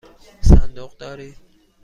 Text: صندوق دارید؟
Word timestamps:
صندوق 0.41 0.97
دارید؟ 0.97 1.35